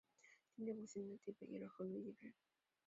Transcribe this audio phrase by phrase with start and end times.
[0.55, 2.33] 现兼无线电视基本艺人合约艺人。